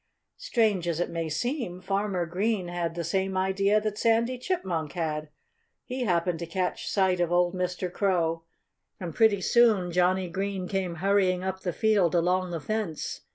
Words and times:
Strange 0.37 0.87
as 0.87 0.99
it 0.99 1.11
may 1.11 1.29
seem, 1.29 1.79
Farmer 1.79 2.25
Green 2.25 2.69
had 2.69 2.95
the 2.95 3.03
same 3.03 3.37
idea 3.37 3.79
that 3.79 3.99
Sandy 3.99 4.39
Chipmunk 4.39 4.93
had. 4.93 5.29
He 5.85 6.05
happened 6.05 6.39
to 6.39 6.47
catch 6.47 6.89
sight 6.89 7.19
of 7.19 7.31
old 7.31 7.53
Mr. 7.53 7.93
Crow. 7.93 8.41
And 8.99 9.13
pretty 9.13 9.41
soon 9.41 9.91
Johnnie 9.91 10.29
Green 10.31 10.67
came 10.67 10.95
hurrying 11.05 11.43
up 11.43 11.59
the 11.59 11.71
field, 11.71 12.15
along 12.15 12.49
the 12.49 12.59
fence. 12.59 13.21